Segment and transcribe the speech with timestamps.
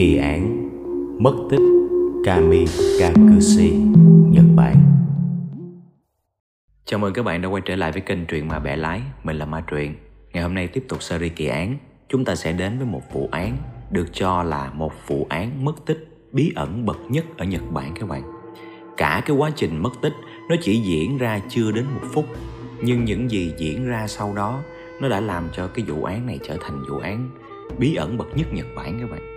[0.00, 0.68] Kỳ án
[1.22, 1.60] Mất tích
[2.24, 2.64] Kami
[3.00, 3.70] Kakushi
[4.30, 4.76] Nhật Bản.
[6.84, 9.00] Chào mừng các bạn đã quay trở lại với kênh truyện mà bẻ lái.
[9.24, 9.94] Mình là Ma Truyện.
[10.32, 11.76] Ngày hôm nay tiếp tục series kỳ án.
[12.08, 13.56] Chúng ta sẽ đến với một vụ án
[13.90, 17.92] Được cho là một vụ án mất tích bí ẩn bậc nhất ở Nhật Bản
[18.00, 18.22] các bạn.
[18.96, 20.14] Cả cái quá trình mất tích,
[20.48, 22.24] nó chỉ diễn ra chưa đến một phút.
[22.82, 24.60] Nhưng những gì diễn ra sau đó,
[25.00, 27.30] Nó đã làm cho cái vụ án này trở thành vụ án
[27.78, 29.29] bí ẩn bậc nhất Nhật Bản các bạn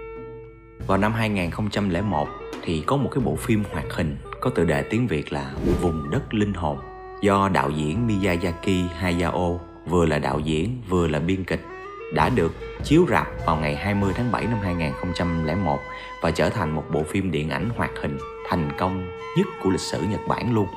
[0.87, 2.27] vào năm 2001
[2.61, 5.51] thì có một cái bộ phim hoạt hình có tựa đề tiếng Việt là
[5.81, 6.77] Vùng đất linh hồn
[7.21, 11.65] do đạo diễn Miyazaki Hayao, vừa là đạo diễn, vừa là biên kịch,
[12.13, 15.79] đã được chiếu rạp vào ngày 20 tháng 7 năm 2001
[16.21, 18.17] và trở thành một bộ phim điện ảnh hoạt hình
[18.49, 19.07] thành công
[19.37, 20.67] nhất của lịch sử Nhật Bản luôn.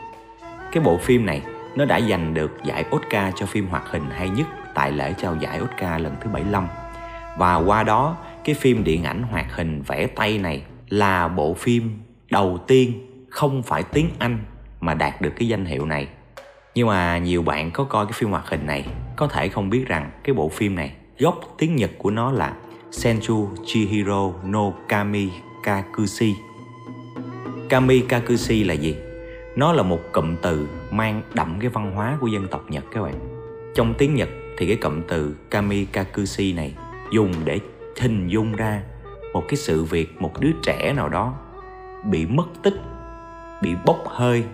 [0.72, 1.42] Cái bộ phim này,
[1.76, 5.36] nó đã giành được giải Oscar cho phim hoạt hình hay nhất tại lễ trao
[5.36, 6.68] giải Oscar lần thứ 75.
[7.38, 11.90] Và qua đó cái phim điện ảnh hoạt hình vẽ tay này là bộ phim
[12.30, 12.92] đầu tiên
[13.30, 14.38] không phải tiếng Anh
[14.80, 16.08] mà đạt được cái danh hiệu này.
[16.74, 18.84] Nhưng mà nhiều bạn có coi cái phim hoạt hình này
[19.16, 22.56] có thể không biết rằng cái bộ phim này gốc tiếng Nhật của nó là
[22.90, 25.28] Senju Chihiro no Kami
[25.62, 26.34] Kakushi.
[27.68, 28.96] Kami Kakushi là gì?
[29.56, 33.02] Nó là một cụm từ mang đậm cái văn hóa của dân tộc Nhật các
[33.02, 33.14] bạn.
[33.74, 36.74] Trong tiếng Nhật thì cái cụm từ Kami Kakushi này
[37.10, 37.60] dùng để
[38.00, 38.82] hình dung ra
[39.32, 41.34] một cái sự việc, một đứa trẻ nào đó
[42.04, 42.74] bị mất tích,
[43.62, 44.44] bị bốc hơi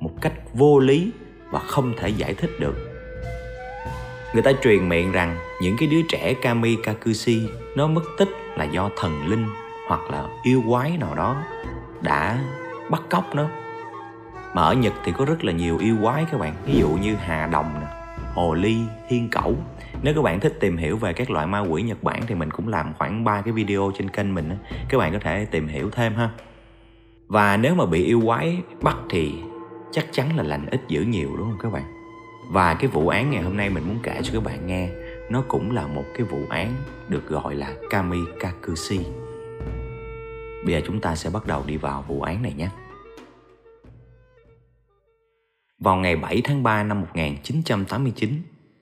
[0.00, 1.12] một cách vô lý
[1.50, 2.74] và không thể giải thích được.
[4.34, 8.64] Người ta truyền miệng rằng những cái đứa trẻ kami kakushi nó mất tích là
[8.64, 9.46] do thần linh
[9.88, 11.42] hoặc là yêu quái nào đó
[12.00, 12.44] đã
[12.90, 13.48] bắt cóc nó.
[14.54, 16.54] Mà ở nhật thì có rất là nhiều yêu quái các bạn.
[16.64, 17.86] Ví dụ như hà đồng nè,
[18.34, 18.78] hồ ly
[19.08, 19.56] thiên cẩu
[20.02, 22.50] nếu các bạn thích tìm hiểu về các loại ma quỷ Nhật Bản thì mình
[22.50, 24.56] cũng làm khoảng 3 cái video trên kênh mình
[24.88, 26.30] các bạn có thể tìm hiểu thêm ha.
[27.26, 29.34] Và nếu mà bị yêu quái bắt thì
[29.92, 31.84] chắc chắn là lành ít dữ nhiều, đúng không các bạn?
[32.50, 34.88] Và cái vụ án ngày hôm nay mình muốn kể cho các bạn nghe,
[35.30, 36.74] nó cũng là một cái vụ án
[37.08, 39.00] được gọi là Kamikakushi.
[40.64, 42.68] Bây giờ chúng ta sẽ bắt đầu đi vào vụ án này nhé.
[45.78, 48.30] Vào ngày 7 tháng 3 năm 1989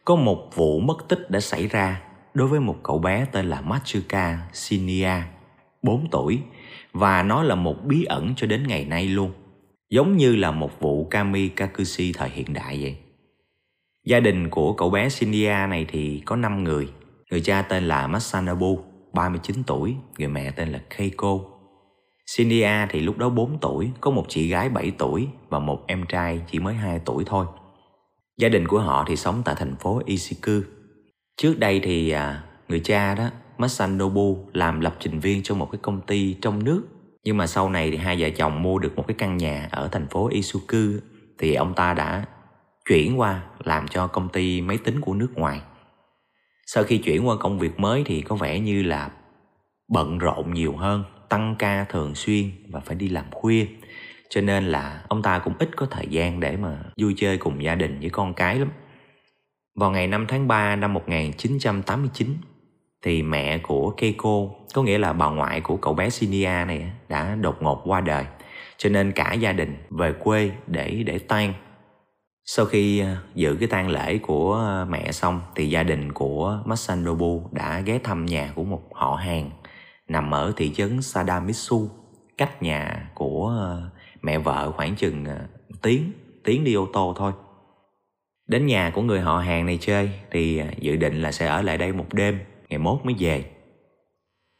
[0.09, 2.03] có một vụ mất tích đã xảy ra
[2.35, 5.29] đối với một cậu bé tên là Matsuka Shinya,
[5.83, 6.39] 4 tuổi,
[6.93, 9.33] và nó là một bí ẩn cho đến ngày nay luôn,
[9.91, 12.97] giống như là một vụ Kami Kakushi thời hiện đại vậy.
[14.07, 16.89] Gia đình của cậu bé Shinya này thì có 5 người,
[17.31, 18.79] người cha tên là Masanobu,
[19.13, 21.39] 39 tuổi, người mẹ tên là Keiko.
[22.27, 26.05] Shinya thì lúc đó 4 tuổi, có một chị gái 7 tuổi và một em
[26.09, 27.47] trai chỉ mới 2 tuổi thôi.
[28.38, 30.60] Gia đình của họ thì sống tại thành phố Ishiku.
[31.37, 35.78] Trước đây thì à, người cha đó, Masanobu làm lập trình viên cho một cái
[35.82, 36.82] công ty trong nước.
[37.25, 39.88] Nhưng mà sau này thì hai vợ chồng mua được một cái căn nhà ở
[39.93, 41.00] thành phố Isuku
[41.38, 42.25] thì ông ta đã
[42.88, 45.60] chuyển qua làm cho công ty máy tính của nước ngoài.
[46.66, 49.10] Sau khi chuyển qua công việc mới thì có vẻ như là
[49.88, 53.66] bận rộn nhiều hơn, tăng ca thường xuyên và phải đi làm khuya
[54.31, 57.62] cho nên là ông ta cũng ít có thời gian để mà vui chơi cùng
[57.62, 58.69] gia đình với con cái lắm.
[59.75, 62.37] Vào ngày 5 tháng 3 năm 1989
[63.03, 67.34] thì mẹ của Keiko, có nghĩa là bà ngoại của cậu bé Shinya này đã
[67.34, 68.25] đột ngột qua đời.
[68.77, 71.55] Cho nên cả gia đình về quê để để tang.
[72.44, 76.62] Sau khi à, dự cái tang lễ của à, mẹ xong thì gia đình của
[76.65, 79.50] Masanobu đã ghé thăm nhà của một họ hàng
[80.09, 81.88] nằm ở thị trấn Sadamitsu,
[82.38, 85.39] cách nhà của à, mẹ vợ khoảng chừng ờ,
[85.83, 86.12] tiếng
[86.45, 87.33] tiếng đi ô tô thôi.
[88.47, 91.62] Đến nhà của người họ hàng này chơi thì ờ, dự định là sẽ ở
[91.62, 93.45] lại đây một đêm, ngày mốt mới về.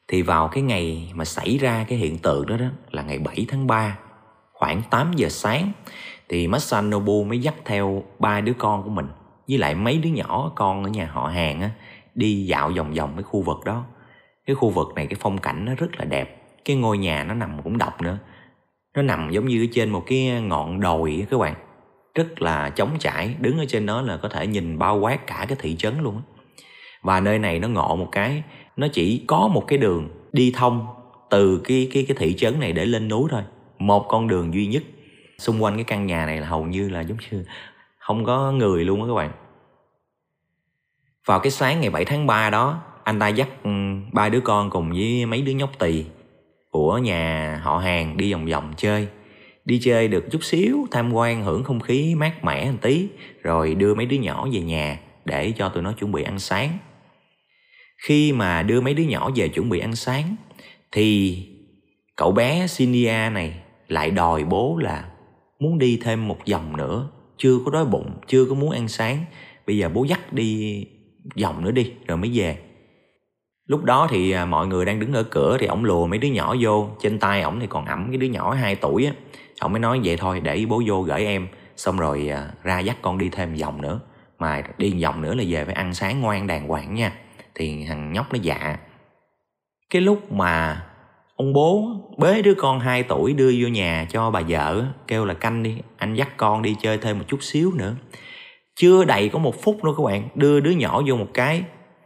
[0.09, 3.47] Thì vào cái ngày mà xảy ra cái hiện tượng đó đó là ngày 7
[3.49, 3.99] tháng 3
[4.53, 5.73] khoảng 8 giờ sáng
[6.29, 9.07] thì Masanobu mới dắt theo ba đứa con của mình
[9.49, 11.71] với lại mấy đứa nhỏ con ở nhà họ hàng á,
[12.15, 13.85] đi dạo vòng vòng cái khu vực đó.
[14.47, 17.35] Cái khu vực này, cái phong cảnh nó rất là đẹp, cái ngôi nhà nó
[17.35, 18.19] nằm cũng độc nữa
[18.99, 21.55] nó nằm giống như ở trên một cái ngọn đồi các bạn.
[22.15, 25.47] Rất là trống trải, đứng ở trên đó là có thể nhìn bao quát cả
[25.49, 26.23] cái thị trấn luôn
[27.03, 28.43] và nơi này nó ngộ một cái,
[28.77, 30.87] nó chỉ có một cái đường đi thông
[31.31, 33.43] từ cái cái cái thị trấn này để lên núi thôi.
[33.79, 34.83] Một con đường duy nhất.
[35.39, 37.45] Xung quanh cái căn nhà này là hầu như là giống như
[37.99, 39.31] không có người luôn á các bạn.
[41.27, 43.71] Vào cái sáng ngày 7 tháng 3 đó, anh ta dắt ừ,
[44.13, 46.05] ba đứa con cùng với mấy đứa nhóc tỳ
[46.71, 49.09] của nhà họ hàng đi vòng vòng chơi.
[49.65, 53.09] Đi chơi được chút xíu, tham quan hưởng không khí mát mẻ một tí,
[53.43, 56.79] rồi đưa mấy đứa nhỏ về nhà để cho tụi nó chuẩn bị ăn sáng.
[58.07, 60.37] Khi mà đưa mấy đứa nhỏ về chuẩn bị ăn sáng,
[60.93, 61.39] thì
[62.17, 63.55] cậu bé Shinya này
[63.89, 65.09] lại đòi bố là
[65.59, 67.09] muốn đi thêm một vòng nữa.
[67.37, 69.25] Chưa có đói bụng, chưa có muốn ăn sáng.
[69.67, 70.85] Bây giờ bố dắt đi
[71.43, 72.59] vòng nữa đi, rồi mới về
[73.69, 76.29] lúc đó thì à, mọi người đang đứng ở cửa thì ổng lùa mấy đứa
[76.29, 76.89] nhỏ vô.
[77.01, 79.13] Trên tay ổng thì còn ẩm cái đứa nhỏ 2 tuổi á.
[79.61, 81.49] Ổng mới nói vậy thôi, để bố vô gửi em.
[81.77, 84.01] Xong rồi à, ra dắt con đi thêm vòng nữa.
[84.39, 87.13] Mà đi vòng nữa là về phải ăn sáng ngoan đàng hoàng nha.
[87.55, 88.77] Thì thằng nhóc nó dạ.
[89.91, 90.83] Cái lúc mà
[91.37, 91.89] ông bố
[92.19, 95.77] bế đứa con 2 tuổi đưa vô nhà cho bà vợ kêu là, canh đi,
[95.97, 97.95] anh dắt con đi chơi thêm một chút xíu nữa.
[98.77, 101.63] Chưa đầy có một phút nữa các bạn, đưa đứa nhỏ vô một cái,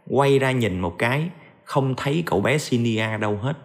[0.09, 1.29] quay ra nhìn một cái
[1.73, 3.57] không thấy cậu bé Sinia đâu hết.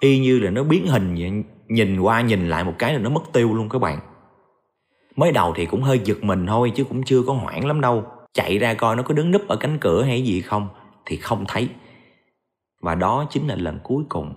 [0.00, 3.10] Y như là nó biến hình vậy, nhìn qua nhìn lại một cái là nó
[3.10, 3.98] mất tiêu luôn các bạn.
[5.16, 8.04] Mới đầu thì cũng hơi giật mình thôi, chứ cũng chưa có hoảng lắm đâu.
[8.34, 10.68] Chạy ra coi nó có đứng núp ở cánh cửa hay gì không,
[11.06, 11.68] thì không thấy.
[12.82, 14.34] Và đó chính là lần cuối cùng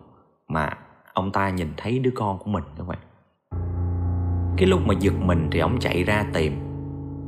[0.47, 0.77] mà
[1.13, 2.99] ông ta nhìn thấy đứa con của mình các bạn.
[4.57, 6.59] Cái lúc mà giật mình thì ông chạy ra tìm,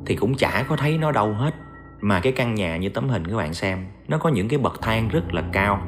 [0.05, 1.51] thì cũng chả có thấy nó đâu hết
[2.01, 4.81] mà cái căn nhà như tấm hình các bạn xem, nó có những cái bậc
[4.81, 5.81] thang rất là cao.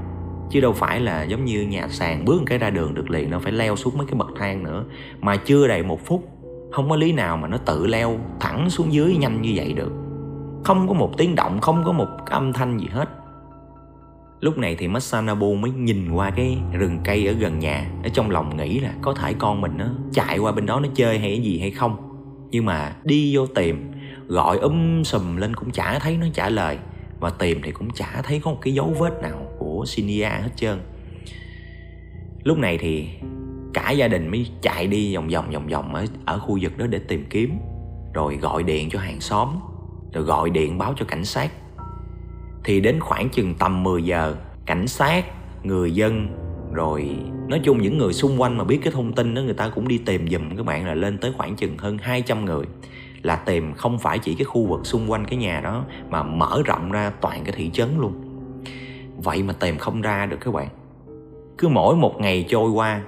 [0.52, 3.40] Chứ đâu phải là giống như nhà sàn bước cái ra đường được liền nó
[3.40, 4.86] phải leo xuống mấy cái bậc thang nữa.
[5.22, 6.28] Mà chưa đầy một phút,
[6.72, 9.92] không có lý nào mà nó tự leo thẳng xuống dưới nhanh như vậy được.
[10.64, 13.10] Không có một tiếng động, không có một âm thanh gì hết.
[14.40, 18.30] Lúc này thì Masanabu mới nhìn qua cái rừng cây ở gần nhà, ở trong
[18.30, 21.42] lòng nghĩ là có thể con mình nó chạy qua bên đó nó chơi hay
[21.42, 21.98] gì hay không.
[22.52, 23.89] Nhưng mà đi vô tìm
[24.30, 26.78] gọi um sùm lên cũng chả thấy nó trả lời.
[27.20, 30.50] Và tìm thì cũng chả thấy có một cái dấu vết nào của Sinia hết
[30.56, 30.80] trơn.
[32.44, 33.08] Lúc này thì
[33.74, 36.88] cả gia đình mới chạy đi vòng vòng vòng vòng ở, ở khu vực đó
[36.88, 37.58] để tìm kiếm.
[38.14, 39.50] Rồi gọi điện cho hàng xóm.
[40.14, 41.52] Rồi gọi điện báo cho cảnh sát.
[42.64, 44.36] Thì đến khoảng chừng tầm 10 giờ
[44.66, 45.26] cảnh sát
[45.64, 46.28] người dân
[46.74, 47.16] rồi
[47.48, 49.88] nói chung những người xung quanh mà biết cái thông tin đó người ta cũng
[49.88, 52.66] đi tìm giùm các bạn là lên tới khoảng chừng hơn 200 người
[53.22, 56.62] là tìm không phải chỉ cái khu vực xung quanh cái nhà đó, mà mở
[56.66, 58.14] rộng ra toàn cái thị trấn luôn.
[59.18, 60.68] Vậy mà tìm không ra được các bạn.
[61.58, 63.02] Cứ mỗi một ngày trôi qua,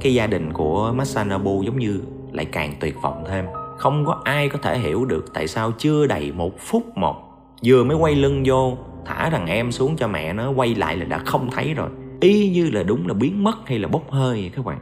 [0.00, 2.00] cái gia đình của Masanobu giống như
[2.32, 3.44] lại càng tuyệt vọng thêm.
[3.78, 7.16] Không có ai có thể hiểu được tại sao chưa đầy một phút một,
[7.64, 11.04] vừa mới quay lưng vô, thả thằng em xuống cho mẹ nó, quay lại là
[11.04, 11.88] đã không thấy rồi.
[12.20, 14.78] Y như là đúng là biến mất hay là bốc hơi vậy các bạn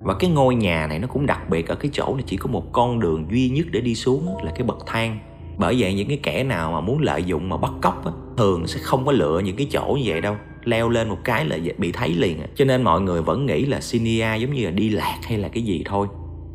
[0.00, 2.50] và cái ngôi nhà này nó cũng đặc biệt ở cái chỗ là chỉ có
[2.50, 5.18] một con đường duy nhất để đi xuống là cái bậc thang.
[5.58, 8.66] Bởi vậy những cái kẻ nào mà muốn lợi dụng mà bắt cóc á, thường
[8.66, 11.58] sẽ không có lựa những cái chỗ như vậy đâu leo lên một cái là
[11.78, 14.88] bị thấy liền cho nên mọi người vẫn nghĩ là Sinia giống như là đi
[14.88, 16.06] lạc hay là cái gì thôi.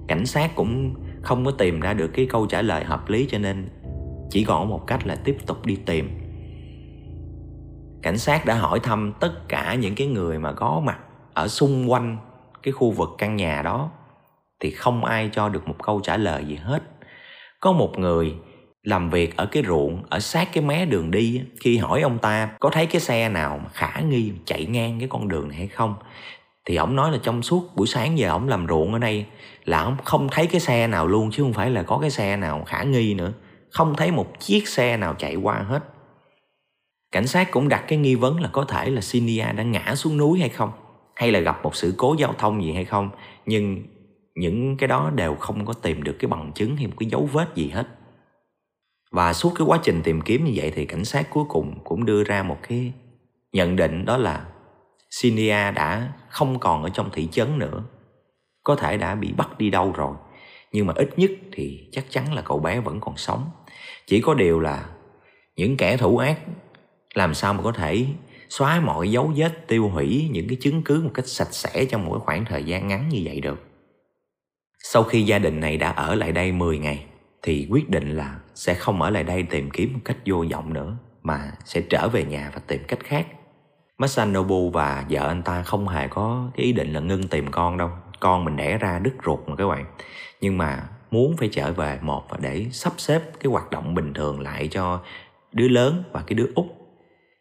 [0.07, 3.38] Cảnh sát cũng không có tìm ra được cái câu trả lời hợp lý cho
[3.38, 3.69] nên
[4.30, 6.09] chỉ còn một cách là tiếp tục đi tìm.
[8.01, 11.00] Cảnh sát đã hỏi thăm tất cả những cái người mà có mặt
[11.33, 12.18] ở xung quanh
[12.65, 13.89] cái khu vực căn nhà đó,
[14.59, 16.83] thì không ai cho được một câu trả lời gì hết.
[17.59, 18.35] Có một người
[18.83, 22.50] làm việc ở cái ruộng, ở sát cái mé đường đi khi hỏi ông ta
[22.59, 25.67] có thấy cái xe nào mà khả nghi chạy ngang cái con đường này hay
[25.67, 25.95] không,
[26.65, 29.25] thì ổng nói là trong suốt buổi sáng giờ ổng làm ruộng ở đây
[29.65, 32.38] là ổng không thấy cái xe nào luôn, chứ không phải là có cái xe
[32.38, 33.33] nào khả nghi nữa.
[33.71, 35.79] Không thấy một chiếc xe nào chạy qua hết.
[37.12, 40.17] Cảnh sát cũng đặt cái nghi vấn là có thể là Sinia đã ngã xuống
[40.17, 40.71] núi hay không
[41.15, 43.10] hay là gặp một sự cố giao thông gì hay không,
[43.45, 43.84] nhưng
[44.36, 47.29] những cái đó đều không có tìm được cái bằng chứng hay một cái dấu
[47.34, 47.88] vết gì hết.
[49.12, 52.05] Và suốt cái quá trình tìm kiếm như vậy thì cảnh sát cuối cùng cũng
[52.05, 52.93] đưa ra một cái
[53.53, 54.45] nhận định đó là
[55.22, 57.84] Cynthia đã không còn ở trong thị trấn nữa.
[58.63, 60.15] Có thể đã bị bắt đi đâu rồi,
[60.72, 63.50] nhưng mà ít nhất thì chắc chắn là cậu bé vẫn còn sống.
[64.07, 64.89] Chỉ có điều là
[65.55, 66.39] những kẻ thủ ác
[67.13, 68.05] làm sao mà có thể
[68.57, 72.05] xóa mọi dấu vết tiêu hủy những cái chứng cứ một cách sạch sẽ trong
[72.05, 73.63] một khoảng thời gian ngắn như vậy được.
[74.83, 77.05] Sau khi gia đình này đã ở lại đây 10 ngày,
[77.41, 80.74] thì quyết định là sẽ không ở lại đây tìm kiếm một cách vô vọng
[80.74, 83.27] nữa, mà sẽ trở về nhà và tìm cách khác.
[83.97, 87.77] Masanobu và vợ anh ta không hề có cái ý định là ngưng tìm con
[87.77, 87.89] đâu.
[88.19, 89.85] Con mình đẻ ra đứt ruột mà các bạn.
[90.41, 94.13] Nhưng mà muốn phải trở về một và để sắp xếp cái hoạt động bình
[94.13, 95.00] thường lại cho
[95.51, 96.65] đứa lớn và cái đứa út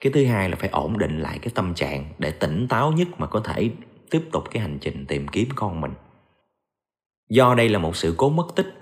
[0.00, 3.08] cái thứ hai là phải ổn định lại cái tâm trạng để tỉnh táo nhất
[3.18, 3.70] mà có thể
[4.10, 5.92] tiếp tục cái hành trình tìm kiếm con mình.
[7.28, 8.78] Do đây là một sự cố mất tích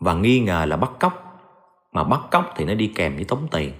[0.00, 1.40] và nghi ngờ là bắt cóc,
[1.92, 3.72] mà bắt cóc thì nó đi kèm với tống tiền.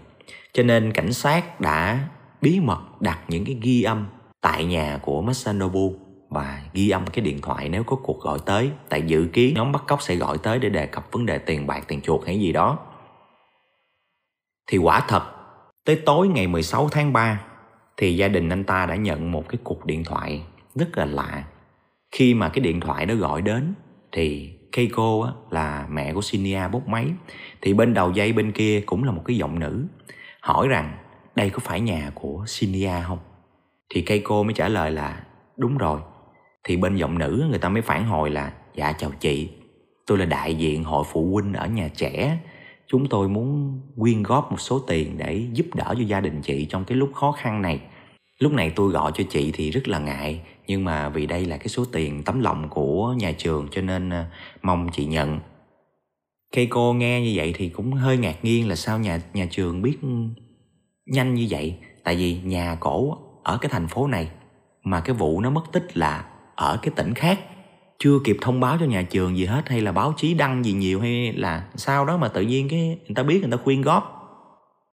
[0.52, 2.09] Cho nên cảnh sát đã
[2.40, 4.07] bí mật đặt những cái ghi âm
[4.40, 5.95] tại nhà của Masanobu
[6.28, 9.73] và ghi âm cái điện thoại nếu có cuộc gọi tới, tại dự kiến nhóm
[9.73, 12.40] bắt cóc sẽ gọi tới để đề cập vấn đề tiền bạc, tiền chuột hay
[12.40, 12.78] gì đó.
[14.67, 15.23] Thì quả thật
[15.88, 17.40] tới tối ngày 16 tháng 3
[17.97, 20.42] thì gia đình anh ta đã nhận một cái cuộc điện thoại
[20.75, 21.45] rất là lạ.
[22.12, 23.75] Khi mà cái điện thoại đó gọi đến
[24.12, 27.07] thì Keiko á, là mẹ của Sinia bốc máy.
[27.62, 29.87] Thì bên đầu dây bên kia cũng là một cái giọng nữ
[30.40, 30.97] hỏi rằng
[31.35, 33.18] đây có phải nhà của Sinia không?
[33.95, 35.23] Thì Keiko mới trả lời là
[35.57, 36.00] đúng rồi.
[36.64, 39.50] Thì bên giọng nữ người ta mới phản hồi là dạ chào chị.
[40.07, 42.38] Tôi là đại diện hội phụ huynh ở nhà trẻ
[42.88, 46.66] chúng tôi muốn quyên góp một số tiền để giúp đỡ cho gia đình chị
[46.71, 47.80] trong cái lúc khó khăn này.
[48.38, 51.57] Lúc này tôi gọi cho chị thì rất là ngại, nhưng mà vì đây là
[51.57, 54.25] cái số tiền tấm lòng của nhà trường cho nên ờ,
[54.62, 55.40] mong chị nhận.
[56.52, 59.83] Khi cô nghe như vậy thì cũng hơi ngạc nhiên là sao nhà nhà trường
[59.83, 59.99] biết
[61.07, 61.78] nhanh như vậy.
[62.04, 64.30] Tại vì nhà cổ ở cái thành phố này
[64.83, 67.40] mà cái vụ nó mất tích là ở cái tỉnh khác
[67.99, 70.73] chưa kịp thông báo cho nhà trường gì hết hay là báo chí đăng gì
[70.73, 73.83] nhiều hay là sau đó mà tự nhiên cái người ta biết, người ta khuyên
[73.83, 74.14] góp.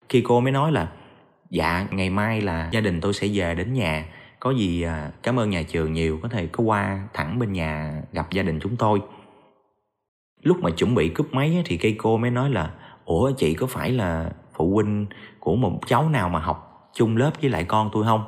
[0.09, 0.91] Khi cô mới nói là
[1.49, 4.05] dạ ngày mai là gia đình tôi sẽ về đến nhà.
[4.39, 8.01] Có gì à, cảm ơn nhà trường nhiều, có thể có qua thẳng bên nhà
[8.11, 9.01] gặp gia đình chúng tôi.
[10.41, 12.73] Lúc mà chuẩn bị cúp máy thì cây cô mới nói là,
[13.05, 15.05] ủa, chị có phải là phụ huynh
[15.39, 18.23] của một cháu nào mà học chung lớp với lại con tôi không?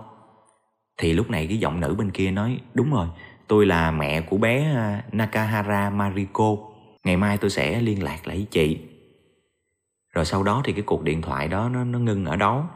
[0.98, 3.08] Thì lúc này cái giọng nữ bên kia nói, đúng rồi
[3.54, 6.58] tôi là mẹ của bé à, nakahara mariko
[7.04, 8.80] ngày mai tôi sẽ liên lạc lại với chị
[10.14, 12.70] rồi sau đó thì cái cuộc điện thoại đó nó, nó ngưng ở đó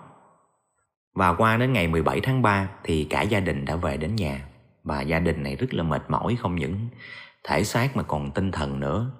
[1.13, 4.45] và qua đến ngày 17 tháng 3 thì cả gia đình đã về đến nhà
[4.83, 6.87] và gia đình này rất là mệt mỏi không những
[7.43, 9.11] thể xác mà còn tinh thần nữa.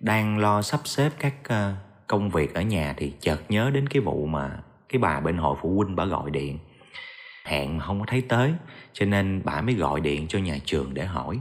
[0.00, 4.00] Đang lo sắp xếp các à, công việc ở nhà thì chợt nhớ đến cái
[4.00, 4.58] vụ mà
[4.88, 6.58] cái bà bên hội phụ huynh bà gọi điện.
[7.46, 8.54] Hẹn mà không có thấy tới,
[8.92, 11.38] cho nên bà mới gọi điện cho nhà trường để hỏi.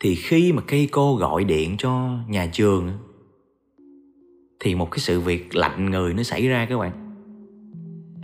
[0.00, 2.92] Thì khi mà cây cô gọi điện cho nhà trường
[4.60, 6.92] thì một cái sự việc lạnh người nó xảy ra các bạn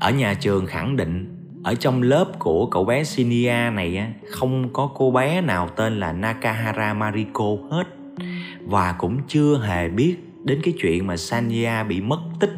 [0.00, 4.90] ở nhà trường khẳng định, ở trong lớp của cậu bé Shinya này không có
[4.95, 7.85] cô bé nào tên là Nakahara Mariko hết
[8.61, 12.52] và cũng chưa hề biết đến cái chuyện mà Sanya bị mất tích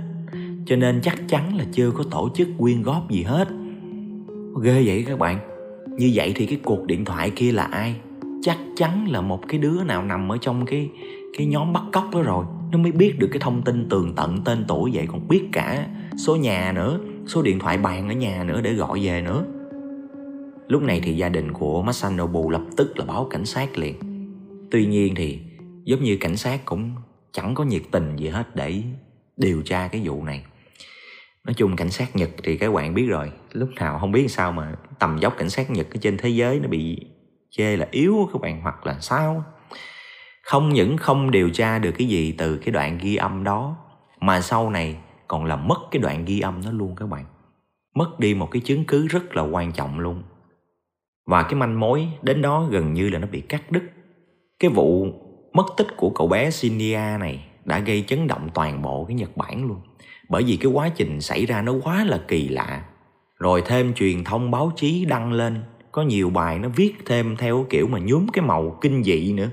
[0.66, 3.49] cho nên chắc chắn là chưa có tổ chức quyên góp gì hết.
[4.62, 5.38] Ghê vậy các bạn.
[5.99, 7.97] Như vậy thì cái cuộc điện thoại kia là ai?
[8.42, 10.90] Chắc chắn là một cái đứa nào nằm ở trong cái
[11.38, 12.44] cái nhóm bắt cóc đó rồi.
[12.73, 15.87] Nó mới biết được cái thông tin tường tận, tên tuổi vậy, còn biết cả
[16.16, 19.44] số nhà nữa, số điện thoại bàn ở nhà nữa để gọi về nữa.
[20.68, 23.94] Lúc này thì gia đình của Masanobu lập tức là báo cảnh sát liền.
[24.71, 25.38] Tuy nhiên thì
[25.85, 26.90] giống như cảnh sát cũng
[27.33, 28.83] chẳng có nhiệt tình gì hết để
[29.37, 30.44] điều tra cái vụ này
[31.45, 33.33] nói chung cảnh sát nhật thì các bạn biết rồi.
[33.53, 36.61] Lúc nào không biết sao mà tầm dốc cảnh sát nhật ở trên thế giới
[36.61, 37.07] nó bị
[37.51, 39.45] chê là yếu các bạn, hoặc là sao?
[40.43, 43.77] Không những không điều tra được cái gì từ cái đoạn ghi âm đó,
[44.21, 44.97] mà sau này
[45.29, 47.25] còn làm mất cái đoạn ghi âm đó luôn các bạn.
[47.95, 50.23] Mất đi một cái chứng cứ rất là quan trọng luôn.
[51.27, 53.83] Và cái manh mối đến đó gần như là nó bị cắt đứt.
[54.59, 55.07] Cái vụ
[55.53, 59.37] mất tích của cậu bé Shinya này đã gây chấn động toàn bộ cái Nhật
[59.37, 59.81] Bản luôn
[60.28, 62.85] bởi vì cái quá trình xảy ra nó quá là kỳ lạ.
[63.38, 65.62] Rồi thêm truyền thông báo chí đăng lên.
[65.93, 69.50] Có nhiều bài nó viết thêm theo kiểu mà nhuốm cái màu kinh dị nữa.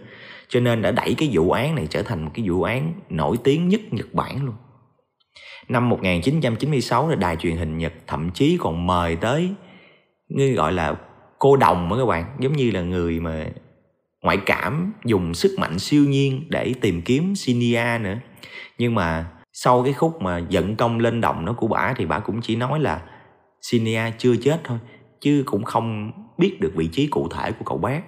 [0.48, 3.38] Cho nên đã đẩy cái vụ án này trở thành một cái vụ án nổi
[3.44, 4.56] tiếng nhất Nhật Bản luôn.
[5.70, 9.50] Năm 1996 là đài truyền hình Nhật thậm chí còn mời tới
[10.30, 10.96] như gọi là
[11.40, 12.25] cô đồng đó các bạn.
[12.40, 13.46] Giống như là người mà
[14.24, 18.18] ngoại cảm, dùng sức mạnh siêu nhiên để tìm kiếm Sinia nữa.
[18.78, 22.20] Nhưng mà sau cái khúc mà giận công lên đồng nó của bả thì bả
[22.20, 23.01] cũng chỉ nói là
[23.62, 24.77] Sinia chưa chết thôi,
[25.22, 28.03] chứ cũng không biết được vị trí cụ thể của cậu bé.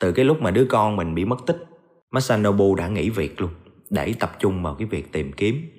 [0.00, 1.64] Từ cái lúc mà đứa con mình bị mất tích,
[2.10, 3.50] Masanobu đã nghỉ việc luôn,
[3.90, 5.70] để tập trung vào cái việc tìm kiếm.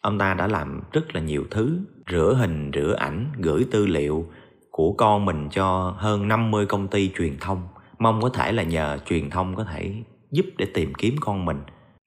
[0.00, 1.78] Ông ta đã làm rất là nhiều thứ,
[2.10, 4.26] rửa hình, rửa ảnh, gửi tư liệu
[4.70, 7.68] của con mình cho hơn 50 công ty truyền thông,
[7.98, 9.92] mong có thể là nhờ truyền thông có thể
[10.30, 11.60] giúp để tìm kiếm con mình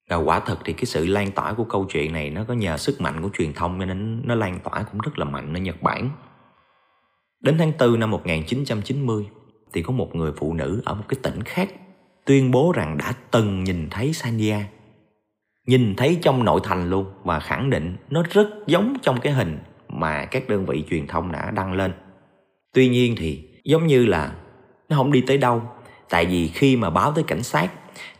[0.08, 2.76] và quả thật thì cái sự lan tỏa của câu chuyện này nó có nhờ
[2.76, 5.82] sức mạnh của truyền thông nên nó lan tỏa cũng rất là mạnh ở Nhật
[5.82, 6.10] Bản.
[7.40, 9.26] Đến tháng 4 năm 1990
[9.72, 11.68] thì có một người phụ nữ ở một cái tỉnh khác
[12.24, 14.68] tuyên bố rằng đã từng nhìn thấy Sanya
[15.66, 19.58] nhìn thấy trong nội thành luôn và khẳng định nó rất giống trong cái hình
[19.88, 21.92] mà các đơn vị truyền thông đã đăng lên
[22.76, 24.32] tuy nhiên thì giống như là
[24.88, 25.62] nó không đi tới đâu,
[26.08, 27.70] tại vì khi mà báo tới cảnh sát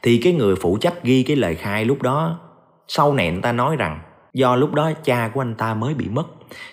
[0.02, 2.40] thì cái người phụ trách ghi cái lời khai lúc đó,
[2.88, 4.00] sau này anh ta nói rằng,
[4.34, 6.26] do lúc đó cha của anh ta mới bị mất,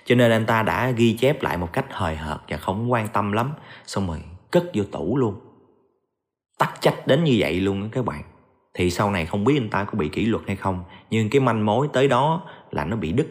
[0.05, 3.07] cho nên anh ta đã ghi chép lại một cách hời hợt và không quan
[3.07, 3.51] tâm lắm,
[3.85, 4.17] xong rồi
[4.51, 5.35] cất vô tủ luôn.
[6.57, 8.23] Tắc trách đến như vậy luôn các bạn.
[8.73, 11.39] Thì sau này không biết anh ta có bị kỷ luật hay không, nhưng cái
[11.41, 12.41] manh mối tới đó
[12.71, 13.27] là nó bị đứt.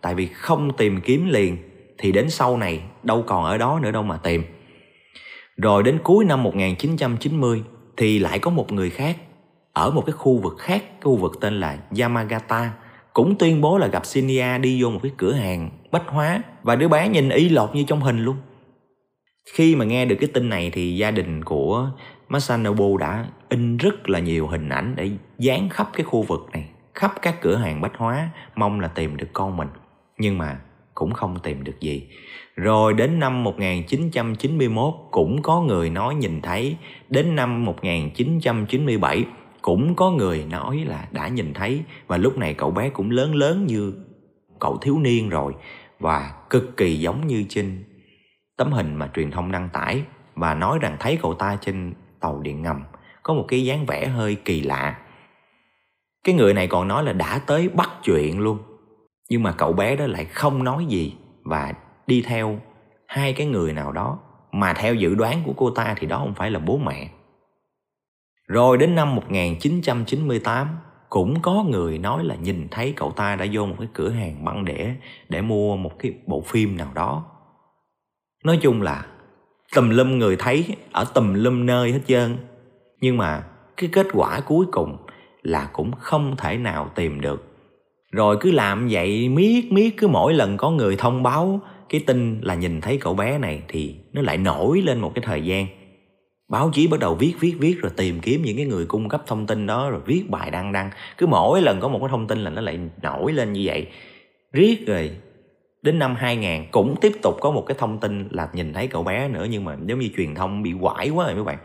[0.00, 1.58] Tại vì không tìm kiếm liền,
[1.98, 4.44] thì đến sau này đâu còn ở đó nữa đâu mà tìm.
[5.56, 7.62] Rồi đến cuối năm 1990
[7.96, 9.16] thì lại có một người khác
[9.72, 12.72] ở một cái khu vực khác, khu vực tên là Yamagata
[13.12, 16.76] cũng tuyên bố là gặp Shinya đi vô một cái cửa hàng bách hóa và
[16.76, 18.36] đứa bé nhìn y lột như trong hình luôn.
[19.52, 21.90] Khi mà nghe được cái tin này thì gia đình của
[22.28, 26.68] Masanobu đã in rất là nhiều hình ảnh để dán khắp cái khu vực này,
[26.94, 29.68] khắp các cửa hàng bách hóa mong là tìm được con mình.
[30.18, 30.60] Nhưng mà
[30.96, 32.08] cũng không tìm được gì.
[32.56, 36.76] Rồi đến năm 1991 cũng có người nói nhìn thấy,
[37.08, 39.24] đến năm 1997
[39.62, 41.82] cũng có người nói là đã nhìn thấy.
[42.06, 43.94] Và lúc này cậu bé cũng lớn lớn như
[44.58, 45.54] cậu thiếu niên rồi
[46.00, 47.84] và cực kỳ giống như trên
[48.56, 50.02] tấm hình mà truyền thông đăng tải
[50.34, 52.82] và nói rằng thấy cậu ta trên tàu điện ngầm.
[53.22, 54.98] Có một cái dáng vẻ hơi kỳ lạ.
[56.24, 58.58] Cái người này còn nói là đã tới bắt chuyện luôn
[59.28, 61.14] nhưng mà cậu bé đó lại không nói gì
[61.44, 61.72] và
[62.06, 62.60] đi theo
[63.06, 64.18] hai cái người nào đó
[64.52, 67.08] mà theo dự đoán của cô ta thì đó không phải là bố mẹ
[68.48, 70.68] rồi đến năm 1998
[71.08, 74.44] cũng có người nói là nhìn thấy cậu ta đã vô một cái cửa hàng
[74.44, 74.90] băng đĩa
[75.28, 77.24] để mua một cái bộ phim nào đó.
[78.44, 79.06] Nói chung là
[79.74, 82.38] tùm lum người thấy, ở tùm lum nơi hết trơn.
[83.00, 83.44] Nhưng mà
[83.76, 84.96] cái kết quả cuối cùng
[85.42, 87.45] là cũng không thể nào tìm được.
[88.12, 92.40] Rồi cứ làm vậy miết miết cứ mỗi lần có người thông báo cái tin
[92.40, 95.66] là nhìn thấy cậu bé này thì nó lại nổi lên một cái thời gian.
[96.48, 99.22] Báo chí bắt đầu viết viết viết rồi tìm kiếm những cái người cung cấp
[99.26, 100.90] thông tin đó rồi viết bài đăng đăng.
[101.18, 103.86] Cứ mỗi lần có một cái thông tin là nó lại nổi lên như vậy.
[104.52, 105.10] Riết rồi
[105.82, 109.02] đến năm 2000 cũng tiếp tục có một cái thông tin là nhìn thấy cậu
[109.02, 111.58] bé nữa nhưng mà giống như truyền thông bị quải quá rồi mấy bạn.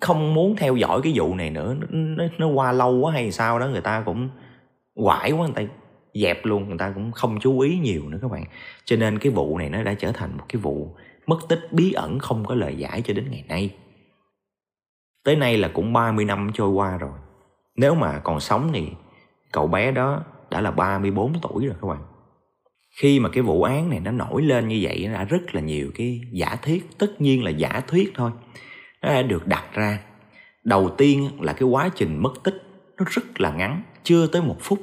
[0.00, 3.32] Không muốn theo dõi cái vụ này nữa nó, nó, nó qua lâu quá hay
[3.32, 4.28] sao đó người ta cũng
[4.94, 5.72] quải quá người ta
[6.14, 8.44] dẹp luôn người ta cũng không chú ý nhiều nữa các bạn
[8.84, 10.96] cho nên cái vụ này nó đã trở thành một cái vụ
[11.26, 13.74] mất tích bí ẩn không có lời giải cho đến ngày nay.
[15.24, 17.18] Tới nay là cũng 30 năm trôi qua rồi.
[17.76, 18.88] Nếu mà còn sống thì
[19.52, 22.02] cậu bé đó đã là 34 tuổi rồi các bạn.
[22.96, 25.60] Khi mà cái vụ án này nó nổi lên như vậy nó đã rất là
[25.60, 28.30] nhiều cái giả thuyết, tất nhiên là giả thuyết thôi.
[29.02, 29.98] Nó đã được đặt ra.
[30.64, 32.62] Đầu tiên là cái quá trình mất tích
[32.98, 34.78] nó rất là ngắn, chưa tới một phút.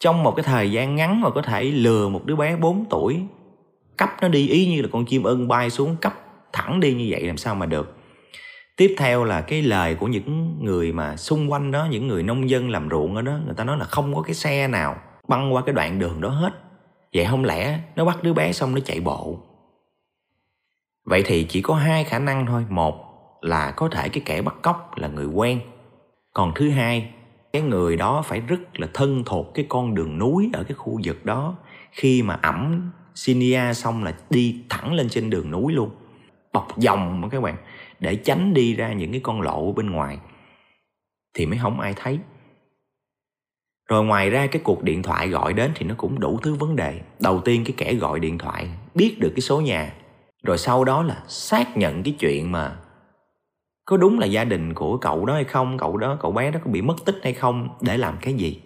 [0.00, 3.22] Trong một cái thời gian ngắn mà có thể lừa một đứa bé 4 tuổi,
[3.96, 6.14] cấp nó đi ý như là con chim ưng bay xuống, cấp
[6.52, 7.96] thẳng đi như vậy làm sao mà được.
[8.76, 12.50] Tiếp theo là cái lời của những người mà xung quanh đó, những người nông
[12.50, 14.96] dân làm ruộng ở đó, người ta nói là không có cái xe nào
[15.28, 16.52] băng qua cái đoạn đường đó hết.
[17.14, 19.38] Vậy không lẽ nó bắt đứa bé xong nó chạy bộ?
[21.04, 22.64] Vậy thì chỉ có hai khả năng thôi.
[22.68, 22.94] Một
[23.40, 25.60] là có thể cái kẻ bắt cóc là người quen,
[26.34, 27.10] còn thứ hai
[27.58, 31.00] cái người đó phải rất là thân thuộc cái con đường núi ở cái khu
[31.04, 31.56] vực đó.
[31.90, 35.90] Khi mà ẩm Sinia xong là đi thẳng lên trên đường núi luôn.
[36.52, 37.56] Bọc vòng các bạn,
[38.00, 40.18] để tránh đi ra những cái con lộ bên ngoài.
[41.34, 42.18] Thì mới không ai thấy.
[43.88, 46.76] Rồi ngoài ra cái cuộc điện thoại gọi đến thì nó cũng đủ thứ vấn
[46.76, 47.00] đề.
[47.20, 49.92] Đầu tiên cái kẻ gọi điện thoại biết được cái số nhà.
[50.42, 52.76] Rồi sau đó là xác nhận cái chuyện mà
[53.88, 55.78] có đúng là gia đình của cậu đó hay không?
[55.78, 57.68] Cậu đó, cậu bé đó có bị mất tích hay không?
[57.80, 58.62] Để làm cái gì?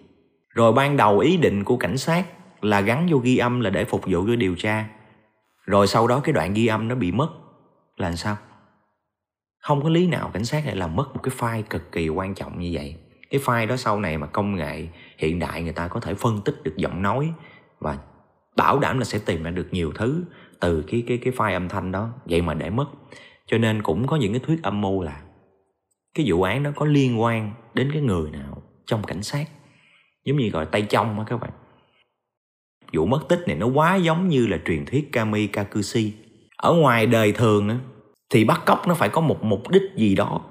[0.49, 2.25] Rồi ban đầu ý định của cảnh sát
[2.61, 4.85] là gắn vô ghi âm là để phục vụ cho điều tra.
[5.65, 7.29] Rồi sau đó cái đoạn ghi âm nó bị mất.
[7.97, 8.37] Là làm sao?
[9.59, 12.35] Không có lý nào cảnh sát lại làm mất một cái file cực kỳ quan
[12.35, 12.95] trọng như vậy.
[13.29, 16.41] Cái file đó sau này mà công nghệ hiện đại người ta có thể phân
[16.45, 17.33] tích được giọng nói
[17.79, 17.97] và
[18.55, 20.23] bảo đảm là sẽ tìm ra được nhiều thứ
[20.59, 22.09] từ cái cái cái file âm thanh đó.
[22.25, 22.85] Vậy mà để mất
[23.47, 25.21] cho nên cũng có những cái thuyết âm mưu là
[26.13, 29.45] cái vụ án đó có liên quan đến cái người nào trong cảnh sát
[30.25, 31.51] giống như gọi tay trong á các bạn
[32.93, 36.13] vụ mất tích này nó quá giống như là truyền thuyết Kami Kakushi.
[36.57, 37.77] Ở ngoài đời thường á,
[38.29, 40.41] thì bắt cóc nó phải có một mục đích gì đó.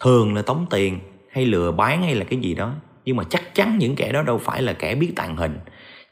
[0.00, 0.98] Thường là tống tiền
[1.30, 2.74] hay lừa bán hay là cái gì đó.
[3.04, 5.58] Nhưng mà chắc chắn những kẻ đó đâu phải là kẻ biết tàn hình.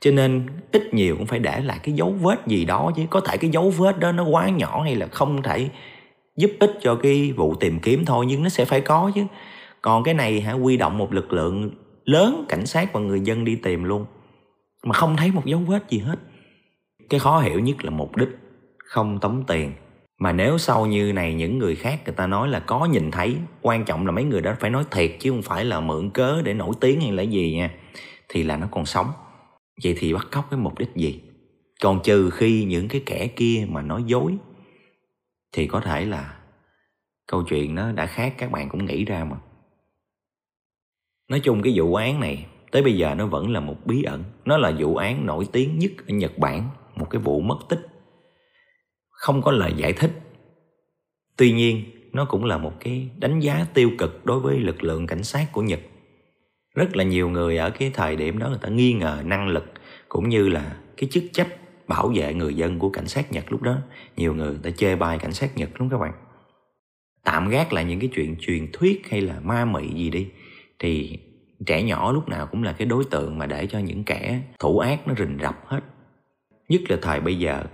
[0.01, 3.03] Cho nên ít nhiều cũng phải để lại cái dấu vết gì đó chứ.
[3.11, 5.69] Có thể cái dấu vết đó nó quá nhỏ hay là không thể
[6.37, 8.27] giúp ích cho cái vụ tìm kiếm thôi.
[8.29, 9.25] Nhưng nó sẽ phải có chứ.
[9.83, 11.71] Còn cái này hả quy động một lực lượng
[12.05, 14.07] lớn, cảnh sát và người dân đi tìm luôn
[14.85, 16.19] mà không thấy một dấu vết gì hết
[17.11, 18.29] cái khó hiểu nhất là mục đích,
[18.85, 19.73] không tống tiền
[20.19, 23.37] mà nếu sau như này những người khác, người ta nói là có nhìn thấy,
[23.63, 26.43] quan trọng là mấy người đó phải nói thiệt chứ không phải là mượn cớ
[26.43, 27.71] để nổi tiếng hay là gì nha,
[28.29, 29.07] thì là nó còn sống
[29.85, 31.21] vậy thì bắt cóc với mục đích gì?
[31.81, 34.37] Còn trừ khi những cái kẻ kia mà nói dối,
[35.53, 36.39] thì có thể là
[37.27, 39.37] câu chuyện nó đã khác, các bạn cũng nghĩ ra mà.
[41.29, 44.25] Nói chung cái vụ án này, tới bây giờ nó vẫn là một bí ẩn.
[44.45, 47.87] Nó là vụ án nổi tiếng nhất ở nhật bản, một cái vụ mất tích.
[49.11, 50.11] Không có lời giải thích.
[51.37, 55.07] Tuy nhiên, nó cũng là một cái đánh giá tiêu cực đối với lực lượng
[55.07, 55.81] cảnh sát của nhật
[56.81, 59.65] rất là nhiều người ở cái thời điểm đó người ta nghi ngờ năng lực
[60.09, 61.49] cũng như là cái chức trách
[61.89, 63.77] bảo vệ người dân của cảnh sát nhật lúc đó.
[64.17, 66.13] Nhiều người ta chê bai cảnh sát nhật đúng các bạn.
[67.25, 70.29] Tạm gác lại những cái chuyện truyền thuyết hay là ma mị gì đi,
[70.79, 71.19] thì
[71.67, 74.79] trẻ nhỏ lúc nào cũng là cái đối tượng mà để cho những kẻ thủ
[74.79, 75.81] ác nó rình rập hết.
[76.69, 77.65] Nhất là thời bây giờ,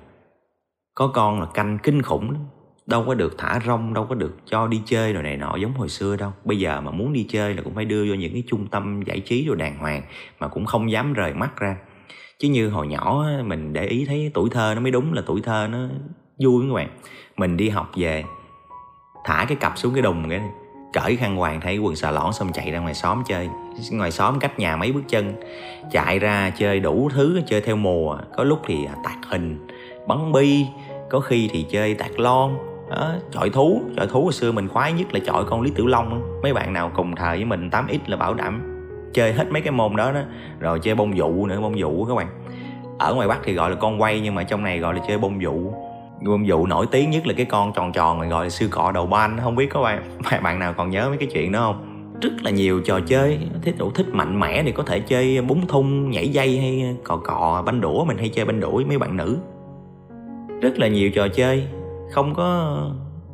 [0.94, 2.42] có con là canh kinh khủng lắm
[2.86, 5.72] đâu có được thả rong, đâu có được cho đi chơi rồi này nọ giống
[5.72, 6.32] hồi xưa đâu.
[6.44, 9.02] Bây giờ mà muốn đi chơi là cũng phải đưa vô những cái trung tâm
[9.02, 10.02] giải trí rồi đàng hoàng
[10.40, 11.76] mà cũng không dám rời mắt ra.
[12.38, 15.40] Chứ như hồi nhỏ mình để ý thấy tuổi thơ nó mới đúng là tuổi
[15.40, 15.78] thơ nó
[16.38, 16.88] vui các bạn.
[17.36, 18.24] Mình đi học về,
[19.24, 20.40] thả cái cặp xuống cái đùng cái
[20.92, 23.48] cởi khăn hoàng thấy quần xà lõn xong chạy ra ngoài xóm chơi.
[23.90, 25.34] Ngoài xóm cách nhà mấy bước chân,
[25.92, 28.18] chạy ra chơi đủ thứ, chơi theo mùa.
[28.36, 29.66] Có lúc thì tạc hình,
[30.08, 30.66] bắn bi,
[31.10, 32.50] có khi thì chơi tạc lon
[32.90, 35.86] đó, chọi thú chọi thú hồi xưa mình khoái nhất là chọi con lý tiểu
[35.86, 36.40] long.
[36.42, 38.72] Mấy bạn nào cùng thời với mình 8x là bảo đảm.
[39.12, 40.20] Chơi hết mấy cái môn đó đó
[40.60, 42.26] rồi chơi bông dụ nữa bông dụ các bạn.
[42.98, 45.18] Ở ngoài bắc thì gọi là con quay nhưng mà trong này gọi là chơi
[45.18, 45.72] bông dụ.
[46.24, 48.92] Bông dụ nổi tiếng nhất là cái con tròn tròn này gọi là sư cọ
[48.92, 50.02] đầu ban không biết có bạn
[50.42, 51.92] bạn nào còn nhớ mấy cái chuyện đó không?
[52.22, 55.66] Rất là nhiều trò chơi thích đủ thích mạnh mẽ thì có thể chơi búng
[55.66, 58.98] thung nhảy dây hay cò cò banh đũa mình hay chơi banh đũa với mấy
[58.98, 59.38] bạn nữ.
[60.60, 61.66] Rất là nhiều trò chơi
[62.10, 62.78] không có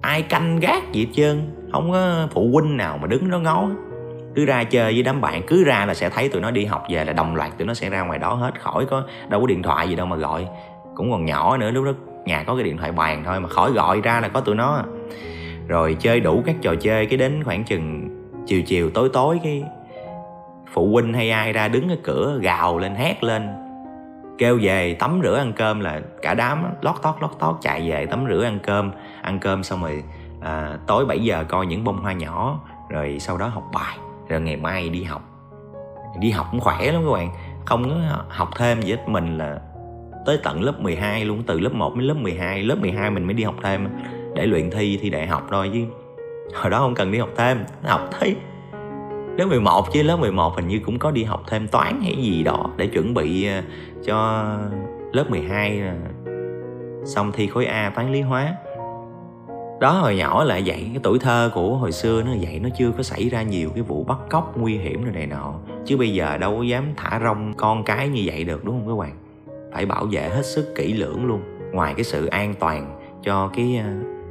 [0.00, 1.42] ai canh gác gì hết trơn.
[1.72, 3.68] Không có phụ huynh nào mà đứng đó ngó.
[4.34, 6.84] Cứ ra chơi với đám bạn, cứ ra là sẽ thấy tụi nó đi học
[6.90, 8.60] về là đồng loạt tụi nó sẽ ra ngoài đó hết.
[8.60, 10.46] Khỏi có, đâu có điện thoại gì đâu mà gọi.
[10.94, 11.92] Cũng còn nhỏ nữa, lúc đó
[12.24, 14.82] nhà có cái điện thoại bàn thôi mà khỏi gọi ra là có tụi nó.
[15.68, 18.08] Rồi chơi đủ các trò chơi, cái đến khoảng chừng
[18.46, 19.64] chiều chiều tối tối, cái
[20.72, 23.48] phụ huynh hay ai ra đứng ở cửa, gào lên, hét lên
[24.42, 28.06] kêu về tắm rửa ăn cơm là cả đám lót tót lót tót chạy về
[28.06, 28.90] tắm rửa ăn cơm.
[29.22, 30.02] Ăn cơm xong rồi
[30.40, 34.40] à, tối 7 giờ coi những bông hoa nhỏ rồi sau đó học bài rồi
[34.40, 35.22] ngày mai đi học.
[36.20, 37.30] Đi học cũng khỏe lắm các bạn
[37.64, 37.96] không có
[38.28, 39.08] học thêm gì hết.
[39.08, 39.60] Mình là
[40.26, 43.34] tới tận lớp 12 luôn từ lớp 1 đến lớp 12 lớp 12 mình mới
[43.34, 43.88] đi học thêm
[44.34, 45.80] để luyện thi thi đại học thôi chứ.
[46.54, 48.36] Hồi đó không cần đi học thêm học thấy
[49.36, 52.42] lớp 11 chứ, lớp 11 hình như cũng có đi học thêm toán hay gì
[52.42, 53.62] đó để chuẩn bị ờ,
[54.04, 54.46] cho
[55.12, 55.94] lớp 12 ờ,
[57.04, 58.54] xong thi khối A toán lý hóa.
[59.80, 62.90] Đó, hồi nhỏ là vậy cái tuổi thơ của hồi xưa nó vậy nó chưa
[62.96, 65.54] có xảy ra nhiều cái vụ bắt cóc nguy hiểm rồi này nọ.
[65.84, 68.88] Chứ bây giờ đâu có dám thả rong con cái như vậy được, đúng không
[68.88, 69.16] các bạn?
[69.72, 71.42] Phải bảo vệ hết sức kỹ lưỡng luôn.
[71.72, 73.90] Ngoài cái sự an toàn cho cái ờ,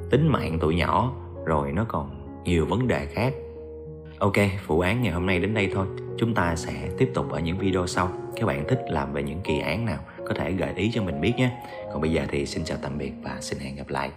[0.10, 1.14] tính mạng tụi nhỏ,
[1.46, 2.10] rồi nó còn
[2.44, 3.34] nhiều vấn đề khác
[4.22, 4.34] ok,
[4.68, 5.88] vụ án ngày hôm nay đến đây thôi.
[6.18, 8.12] Chúng ta sẽ tiếp tục ở những video sau.
[8.36, 11.22] Các bạn thích làm về những kỳ án nào, có thể gợi ý cho mình
[11.22, 11.52] biết nhé.
[11.92, 14.12] Còn bây giờ thì xin chào tạm biệt và xin hẹn gặp lại.